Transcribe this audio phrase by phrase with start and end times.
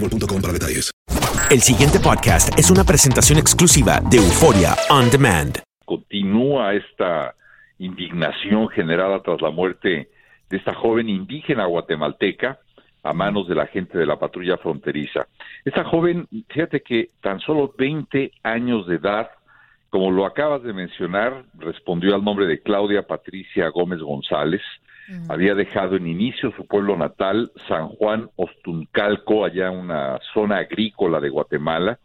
[0.00, 0.90] boostmobile.com para detalles.
[1.50, 5.62] El siguiente podcast es una presentación exclusiva de Euforia On Demand.
[5.84, 7.34] continúa esta
[7.78, 10.10] indignación generada tras la muerte
[10.50, 12.58] de esta joven indígena guatemalteca
[13.04, 15.28] a manos de la gente de la patrulla fronteriza.
[15.64, 19.30] Esta joven, fíjate que tan solo 20 años de edad,
[19.90, 24.62] como lo acabas de mencionar, respondió al nombre de Claudia Patricia Gómez González,
[25.28, 31.28] había dejado en inicio su pueblo natal, San Juan Ostuncalco, allá una zona agrícola de
[31.28, 31.98] Guatemala,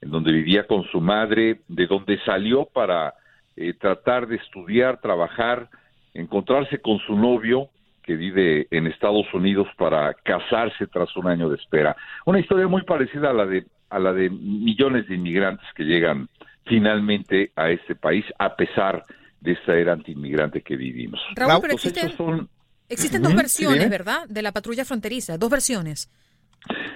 [0.00, 3.14] en donde vivía con su madre, de donde salió para
[3.56, 5.68] eh, tratar de estudiar, trabajar,
[6.14, 7.68] encontrarse con su novio,
[8.02, 11.96] que vive en Estados Unidos, para casarse tras un año de espera.
[12.26, 16.28] Una historia muy parecida a la de, a la de millones de inmigrantes que llegan
[16.66, 21.20] finalmente a este país, a pesar de esta era antiinmigrante que vivimos.
[21.34, 22.48] Raúl, pero existen, son
[22.88, 23.90] existen dos versiones.
[23.90, 24.28] ¿verdad?
[24.28, 26.08] De la patrulla fronteriza, dos versiones.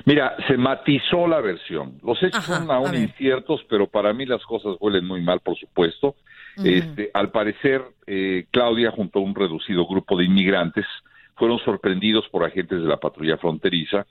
[0.05, 1.99] Mira, se matizó la versión.
[2.05, 5.59] Los hechos Ajá, son aún inciertos, pero para mí las cosas huelen muy mal, por
[5.59, 6.15] supuesto.
[6.63, 10.87] Este, al parecer, eh, Claudia, junto a un reducido grupo de inmigrantes,
[11.35, 14.07] fueron sorprendidos por agentes de la patrulla fronteriza.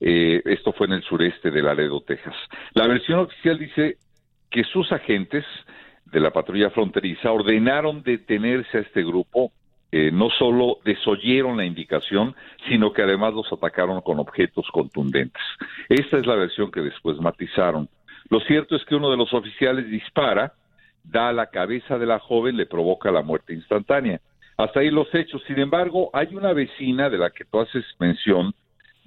[0.00, 2.34] Eh, esto fue en el sureste de Laredo, Texas.
[2.74, 3.96] La versión oficial dice
[4.50, 5.44] que sus agentes
[6.12, 9.52] de la patrulla fronteriza ordenaron detenerse a este grupo.
[9.92, 12.34] eh, no solo desoyeron la indicación,
[12.68, 15.42] sino que además los atacaron con objetos contundentes.
[15.88, 17.88] Esta es la versión que después matizaron.
[18.28, 20.52] Lo cierto es que uno de los oficiales dispara,
[21.04, 24.20] da a la cabeza de la joven, le provoca la muerte instantánea.
[24.56, 25.42] Hasta ahí los hechos.
[25.46, 28.52] Sin embargo, hay una vecina de la que tú haces mención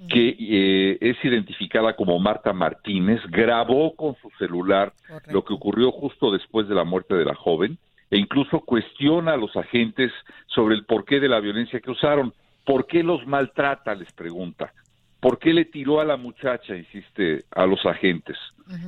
[0.08, 4.92] que eh, es identificada como Marta Martínez, grabó con su celular
[5.26, 7.78] lo que ocurrió justo después de la muerte de la joven
[8.10, 10.10] e incluso cuestiona a los agentes
[10.46, 12.32] sobre el porqué de la violencia que usaron.
[12.64, 13.94] ¿Por qué los maltrata?
[13.94, 14.72] Les pregunta.
[15.20, 16.74] ¿Por qué le tiró a la muchacha?
[16.74, 18.36] Insiste a los agentes.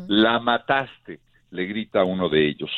[0.08, 1.20] La mataste,
[1.50, 2.70] le grita uno de ellos.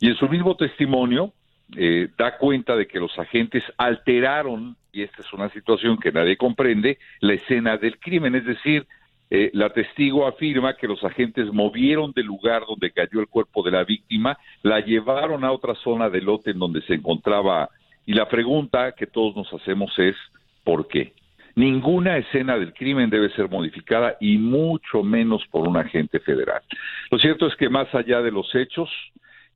[0.00, 1.32] Y en su mismo testimonio
[1.76, 6.38] eh, da cuenta de que los agentes alteraron, y esta es una situación que nadie
[6.38, 8.34] comprende, la escena del crimen.
[8.34, 8.86] Es decir,
[9.28, 13.72] eh, la testigo afirma que los agentes movieron del lugar donde cayó el cuerpo de
[13.72, 17.68] la víctima, la llevaron a otra zona del lote en donde se encontraba.
[18.06, 20.16] Y la pregunta que todos nos hacemos es,
[20.64, 21.12] ¿por qué?
[21.56, 26.62] Ninguna escena del crimen debe ser modificada y mucho menos por un agente federal.
[27.10, 28.88] Lo cierto es que más allá de los hechos,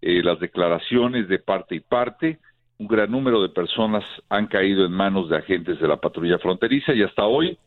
[0.03, 2.39] eh, las declaraciones de parte y parte,
[2.81, 6.95] un gran número de personas han caído en manos de agentes de la patrulla fronteriza
[6.95, 7.59] y hasta hoy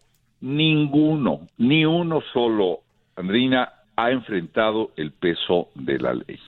[0.41, 2.79] ninguno, ni uno solo,
[3.15, 6.39] Andrina, ha enfrentado el peso de la ley.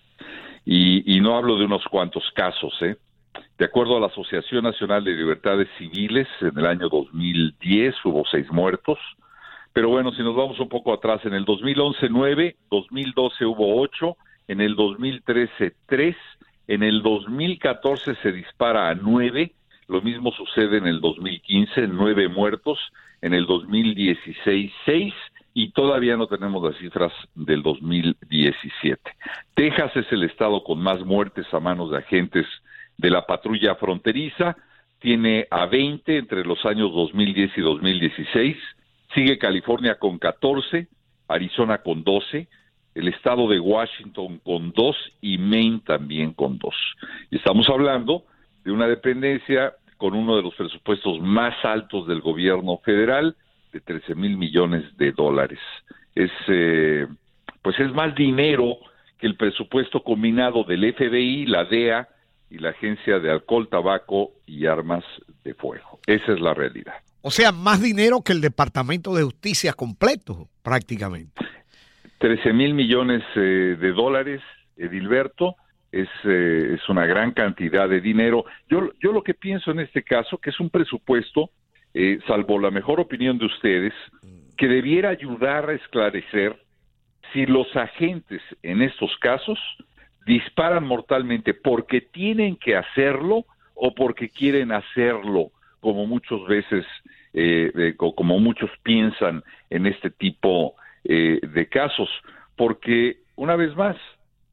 [0.66, 2.98] Y, no hablo de unos cuantos casos, ¿eh?
[3.60, 8.52] De acuerdo a la Asociación Nacional de Libertades Civiles, en el año 2010 hubo seis
[8.52, 8.98] muertos,
[9.74, 14.18] Pero bueno, si nos vamos un poco atrás, en el 2011 9, 2012 hubo 8,
[14.48, 16.16] en el 2013 3,
[16.68, 19.52] en el 2014 se dispara a 9,
[19.88, 22.80] lo mismo sucede en el 2015, 9 muertos,
[23.22, 25.14] en el 2016 6
[25.54, 29.02] y todavía no tenemos las cifras del 2017.
[29.54, 32.46] Texas es el estado con más muertes a manos de agentes
[32.98, 34.58] de la patrulla fronteriza,
[35.00, 38.58] tiene a 20 entre los años 2010 y 2016,
[39.14, 40.88] sigue California con 14,
[41.28, 42.48] Arizona con 12,
[42.96, 46.74] el estado de Washington con 2 y Maine también con 2.
[47.30, 48.24] Y estamos hablando
[48.64, 53.36] de una dependencia con uno de los presupuestos más altos del gobierno federal,
[53.72, 55.60] de 13 mil millones de dólares.
[56.16, 57.06] Es, eh,
[57.62, 58.78] pues es más dinero
[59.20, 62.08] que el presupuesto combinado del FBI, la DEA
[62.50, 65.04] y la Agencia de Alcohol, Tabaco y Armas
[65.44, 66.00] de Fuego.
[66.08, 66.96] Esa es la realidad.
[67.22, 71.46] O sea, más dinero que el Departamento de Justicia completo, prácticamente.
[72.20, 74.42] 13 mil millones eh, de dólares,
[74.78, 75.56] Edilberto,
[75.92, 78.46] es, eh, es una gran cantidad de dinero.
[78.70, 81.50] Yo, yo lo que pienso en este caso, que es un presupuesto
[81.98, 83.94] eh, salvo la mejor opinión de ustedes,
[84.58, 86.58] que debiera ayudar a esclarecer
[87.32, 89.58] si los agentes en estos casos
[90.26, 93.46] disparan mortalmente porque tienen que hacerlo
[93.76, 96.86] o porque quieren hacerlo, como muchas veces,
[97.34, 100.76] eh, como muchos piensan en este tipo
[101.08, 102.10] eh, de casos,
[102.56, 103.96] porque una vez más,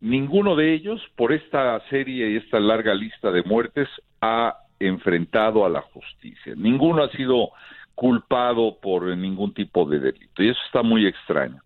[0.01, 3.89] ninguno de ellos, por esta serie y esta larga lista de muertes,
[4.21, 6.55] ha enfrentado a la justicia.
[6.57, 7.51] Ninguno ha sido
[7.95, 11.61] culpado por ningún tipo de delito y eso está muy extraño.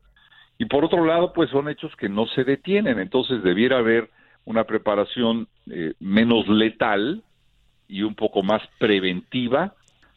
[0.58, 4.10] Y por otro lado, pues son hechos que no se detienen, entonces debiera haber
[4.44, 7.22] una preparación eh, menos letal
[7.88, 9.74] y un poco más preventiva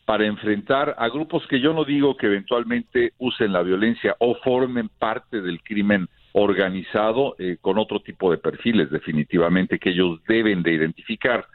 [0.09, 4.89] para enfrentar a grupos que yo no digo que eventualmente usen la violencia o formen
[4.89, 10.73] parte del crimen organizado eh, con otro tipo de perfiles definitivamente que ellos deben de
[10.73, 11.45] identificar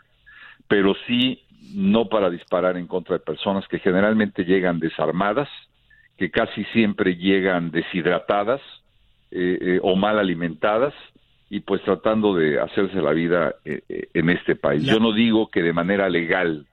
[0.68, 1.40] pero sí
[1.74, 5.48] no para disparar en contra de personas que generalmente llegan desarmadas,
[6.16, 8.60] que casi siempre llegan deshidratadas
[9.30, 10.94] eh, eh, o mal alimentadas
[11.50, 14.84] y pues tratando de hacerse la vida eh, en este país.
[14.84, 16.66] Yo no digo que de manera legal,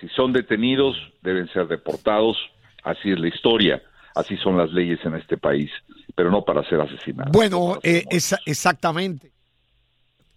[0.00, 2.36] si son detenidos deben ser deportados,
[2.84, 3.82] así es la historia,
[4.14, 5.70] así son las leyes en este país,
[6.14, 7.32] pero no para ser asesinados.
[7.32, 9.32] Bueno, exactamente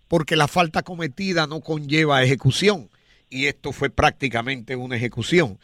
[0.07, 2.89] porque la falta cometida no conlleva ejecución.
[3.29, 5.59] Y esto fue prácticamente una ejecución.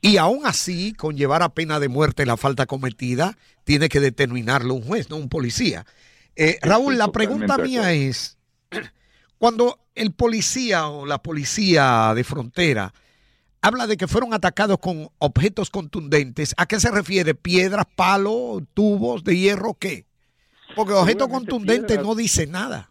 [0.00, 4.82] Y aún así, conllevar a pena de muerte la falta cometida, tiene que determinarlo un
[4.82, 5.84] juez, no un policía.
[6.36, 8.38] Eh, Raúl, la pregunta mía es,
[9.38, 12.92] cuando el policía o la policía de frontera
[13.62, 17.34] habla de que fueron atacados con objetos contundentes, ¿a qué se refiere?
[17.34, 20.04] ¿Piedras, palos, tubos de hierro, qué?
[20.76, 22.90] Porque objeto contundente no dice nada.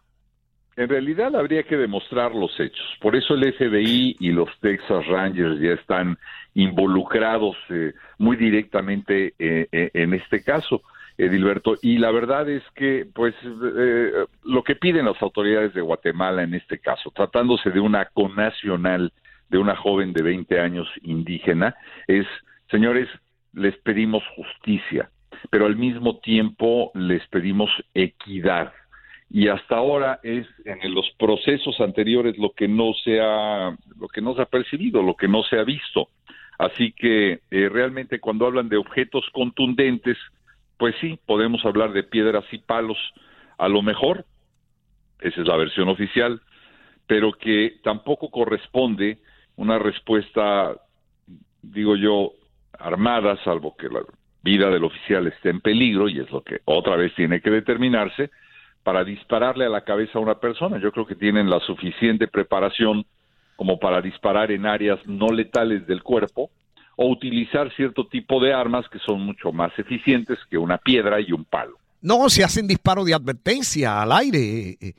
[0.76, 2.86] En realidad habría que demostrar los hechos.
[3.02, 6.18] Por eso el FBI y los Texas Rangers ya están
[6.54, 10.84] involucrados eh, muy directamente eh, eh, en este caso,
[11.18, 11.76] Edilberto.
[11.82, 13.34] Y la verdad es que, pues,
[14.44, 19.12] lo que piden las autoridades de Guatemala en este caso, tratándose de una conacional
[19.50, 21.76] de una joven de 20 años indígena,
[22.08, 22.26] es,
[22.70, 23.08] señores,
[23.54, 25.10] les pedimos justicia,
[25.50, 28.74] pero al mismo tiempo les pedimos equidad
[29.30, 34.22] y hasta ahora es en los procesos anteriores lo que no se ha lo que
[34.22, 36.10] no se ha percibido, lo que no se ha visto.
[36.58, 40.18] Así que eh, realmente cuando hablan de objetos contundentes,
[40.78, 42.98] pues sí, podemos hablar de piedras y palos,
[43.58, 44.26] a lo mejor,
[45.20, 46.42] esa es la versión oficial,
[47.06, 49.20] pero que tampoco corresponde
[49.58, 50.76] una respuesta,
[51.62, 52.32] digo yo,
[52.80, 54.02] armada, salvo que la
[54.42, 58.32] vida del oficial esté en peligro, y es lo que otra vez tiene que determinarse,
[58.84, 60.80] para dispararle a la cabeza a una persona.
[60.80, 63.06] Yo creo que tienen la suficiente preparación
[63.58, 66.50] como para disparar en áreas no letales del cuerpo
[66.96, 71.32] o utilizar cierto tipo de armas que son mucho más eficientes que una piedra y
[71.32, 71.78] un palo.
[72.02, 74.94] No, se hacen disparos de advertencia al aire, eh, eh,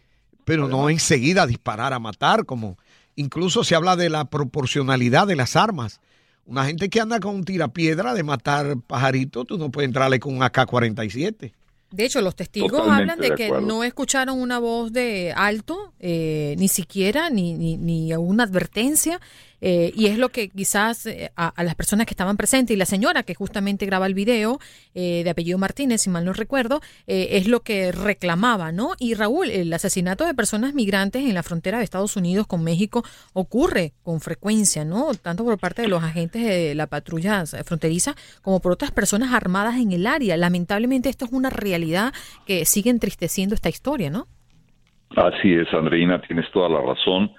[0.44, 2.76] pero no enseguida disparar a matar, como
[3.18, 6.00] incluso se habla de la proporcionalidad de las armas.
[6.46, 10.34] Una gente que anda con un tirapiedra de matar pajaritos, tú no puedes entrarle con
[10.34, 11.52] un AK-47.
[11.90, 16.68] De hecho, los testigos hablan de, que no escucharon una voz de alto, eh, ni
[16.68, 19.20] siquiera, ni, ni, ni, una advertencia,
[19.60, 22.86] Eh, y es lo que quizás eh, a, las personas que estaban presentes y la
[22.86, 24.58] señora que justamente graba el video,
[24.94, 28.92] eh, de apellido Martínez, si mal no recuerdo, es lo que reclamaba, ¿no?
[28.98, 33.02] Y Raúl, el asesinato de personas migrantes en la frontera de Estados Unidos con México
[33.32, 35.14] ocurre con frecuencia, ¿no?
[35.14, 39.76] Tanto por parte de los agentes de la patrulla fronteriza como por otras personas armadas
[39.76, 40.36] en el área.
[40.36, 42.12] Lamentablemente esto es una realidad
[42.46, 44.26] que sigue entristeciendo esta historia, ¿no?
[45.16, 47.30] Así es, Andreina, tienes toda la razón.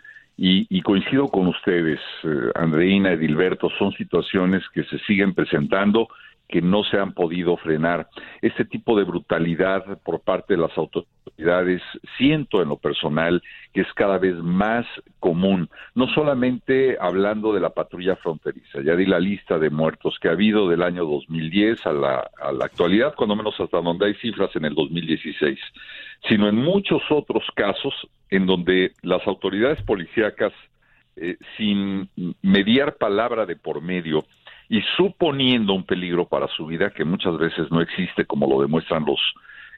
[0.42, 6.08] Y, coincido con ustedes, eh, Andreina, Edilberto, son situaciones que se siguen presentando
[6.48, 8.08] que no se han podido frenar.
[8.42, 11.82] Este tipo de brutalidad por parte de las autoridades,
[12.18, 13.44] siento en lo personal
[13.74, 14.86] que es cada vez más
[15.20, 20.30] común, no solamente hablando de la patrulla fronteriza, ya di la lista de muertos que
[20.30, 24.14] ha habido del año 2010 a la, a la actualidad, cuando menos hasta donde hay
[24.16, 25.60] cifras en el 2016,
[26.30, 27.94] sino en muchos otros casos
[28.30, 30.54] en donde las autoridades policíacas,
[31.16, 32.10] eh, sin
[32.42, 34.26] mediar palabra de por medio,
[34.70, 39.04] y suponiendo un peligro para su vida que muchas veces no existe, como lo demuestran
[39.06, 39.20] los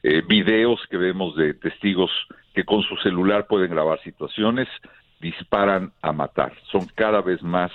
[0.02, 2.10] eh, videos que vemos de testigos
[2.54, 4.68] que con su celular pueden grabar situaciones,
[5.20, 6.52] disparan a matar.
[6.70, 7.72] Son cada vez más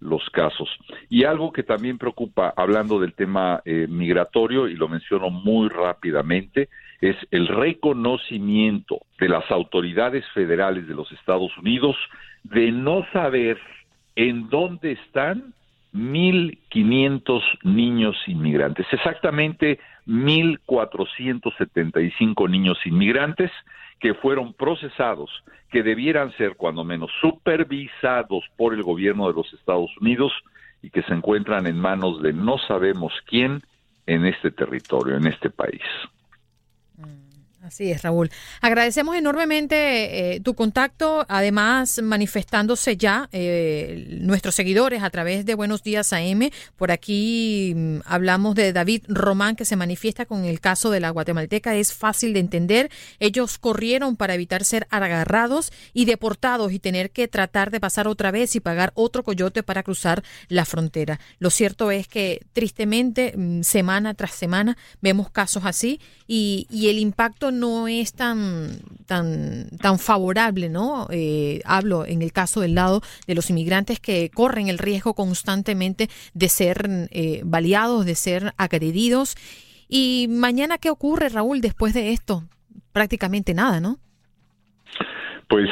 [0.00, 0.68] los casos.
[1.08, 6.68] Y algo que también preocupa, hablando del tema eh, migratorio, y lo menciono muy rápidamente,
[7.00, 11.96] es el reconocimiento de las autoridades federales de los Estados Unidos
[12.44, 13.58] de no saber
[14.14, 15.52] en dónde están
[15.94, 23.50] 1.500 niños inmigrantes, exactamente 1.475 niños inmigrantes
[23.98, 25.30] que fueron procesados,
[25.70, 30.32] que debieran ser cuando menos supervisados por el gobierno de los Estados Unidos
[30.82, 33.62] y que se encuentran en manos de no sabemos quién
[34.06, 35.82] en este territorio, en este país.
[37.66, 38.30] Así es, Raúl.
[38.60, 45.82] Agradecemos enormemente eh, tu contacto, además manifestándose ya eh, nuestros seguidores a través de Buenos
[45.82, 46.50] Días AM.
[46.76, 51.10] Por aquí mm, hablamos de David Román que se manifiesta con el caso de la
[51.10, 51.74] guatemalteca.
[51.74, 52.88] Es fácil de entender.
[53.18, 58.30] Ellos corrieron para evitar ser agarrados y deportados y tener que tratar de pasar otra
[58.30, 61.18] vez y pagar otro coyote para cruzar la frontera.
[61.40, 67.00] Lo cierto es que tristemente, mm, semana tras semana, vemos casos así y, y el
[67.00, 71.06] impacto no es tan, tan, tan favorable, ¿no?
[71.10, 76.08] Eh, hablo en el caso del lado de los inmigrantes que corren el riesgo constantemente
[76.34, 79.36] de ser eh, baleados, de ser agredidos.
[79.88, 82.44] Y mañana, ¿qué ocurre, Raúl, después de esto?
[82.92, 83.98] Prácticamente nada, ¿no?
[85.48, 85.68] Pues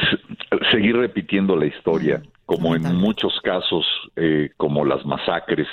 [0.71, 3.85] seguir repitiendo la historia, como en muchos casos,
[4.17, 5.67] eh, como las masacres,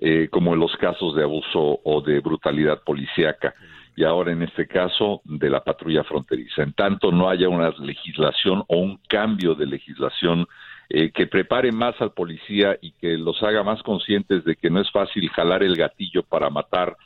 [0.00, 3.54] eh, como en los casos de abuso o de brutalidad policíaca
[3.96, 6.62] y ahora en este caso de la patrulla fronteriza.
[6.62, 10.46] En tanto no haya una legislación o un cambio de legislación
[10.88, 14.80] eh, que prepare más al policía y que los haga más conscientes de que no
[14.80, 16.96] es fácil jalar el gatillo para matar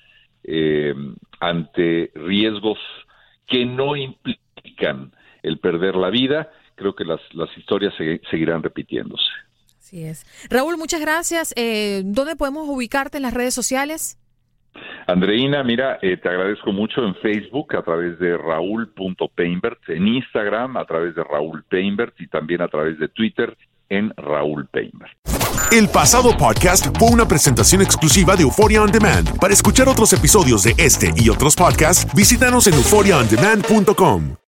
[0.44, 0.94] eh,
[1.40, 2.78] ante riesgos
[3.46, 7.20] que no implican el perder la vida, creo que las,
[7.56, 7.94] historias
[8.30, 9.24] seguirán repitiéndose.
[9.78, 10.26] Así es.
[10.50, 11.54] Raúl, muchas gracias.
[11.56, 14.18] Eh, ¿Dónde podemos ubicarte en las redes sociales?
[15.08, 20.84] Andreina, mira, eh, te agradezco mucho en Facebook a través de raúl.painbert, en Instagram a
[20.84, 23.56] través de Raúl Painbert y también a través de Twitter
[23.88, 25.12] en Raúl Painbert.
[25.72, 29.38] El pasado podcast fue una presentación exclusiva de Euphoria On Demand.
[29.40, 34.47] Para escuchar otros episodios de este y otros podcasts, visítanos en euphoriaondemand.com.